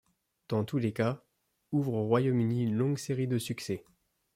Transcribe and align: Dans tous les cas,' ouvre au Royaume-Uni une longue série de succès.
Dans 0.49 0.63
tous 0.65 0.79
les 0.79 0.93
cas,' 0.93 1.23
ouvre 1.71 1.93
au 1.93 2.07
Royaume-Uni 2.07 2.63
une 2.63 2.73
longue 2.75 2.97
série 2.97 3.27
de 3.27 3.37
succès. 3.37 3.85